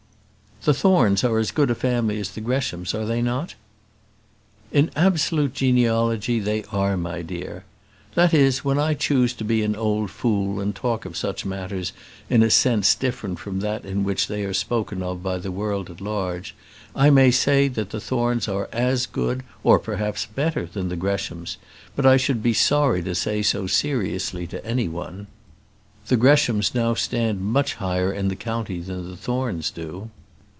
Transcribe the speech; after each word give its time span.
"The 0.63 0.75
Thornes 0.75 1.23
are 1.23 1.39
as 1.39 1.49
good 1.49 1.71
a 1.71 1.73
family 1.73 2.19
as 2.19 2.29
the 2.29 2.39
Greshams, 2.39 2.93
are 2.93 3.03
they 3.03 3.19
not?" 3.19 3.55
"In 4.71 4.91
absolute 4.95 5.55
genealogy 5.55 6.39
they 6.39 6.63
are, 6.65 6.95
my 6.95 7.23
dear. 7.23 7.63
That 8.13 8.31
is, 8.31 8.63
when 8.63 8.77
I 8.77 8.93
choose 8.93 9.33
to 9.33 9.43
be 9.43 9.63
an 9.63 9.75
old 9.75 10.11
fool 10.11 10.59
and 10.59 10.75
talk 10.75 11.03
of 11.05 11.17
such 11.17 11.45
matters 11.47 11.93
in 12.29 12.43
a 12.43 12.51
sense 12.51 12.93
different 12.93 13.39
from 13.39 13.59
that 13.61 13.85
in 13.85 14.03
which 14.03 14.27
they 14.27 14.45
are 14.45 14.53
spoken 14.53 15.01
of 15.01 15.23
by 15.23 15.39
the 15.39 15.51
world 15.51 15.89
at 15.89 15.99
large, 15.99 16.53
I 16.95 17.09
may 17.09 17.31
say 17.31 17.67
that 17.69 17.89
the 17.89 17.99
Thornes 17.99 18.47
are 18.47 18.69
as 18.71 19.07
good, 19.07 19.41
or 19.63 19.79
perhaps 19.79 20.27
better, 20.27 20.67
than 20.67 20.89
the 20.89 20.95
Greshams, 20.95 21.57
but 21.95 22.05
I 22.05 22.17
should 22.17 22.43
be 22.43 22.53
sorry 22.53 23.01
to 23.01 23.15
say 23.15 23.41
so 23.41 23.65
seriously 23.65 24.45
to 24.45 24.63
any 24.63 24.87
one. 24.87 25.25
The 26.05 26.17
Greshams 26.17 26.75
now 26.75 26.93
stand 26.93 27.41
much 27.41 27.73
higher 27.81 28.13
in 28.13 28.27
the 28.27 28.35
county 28.35 28.79
than 28.79 29.09
the 29.09 29.17
Thornes 29.17 29.71
do." 29.71 30.11